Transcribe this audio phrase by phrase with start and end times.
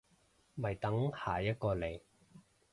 [0.55, 2.01] 咪等下一個嚟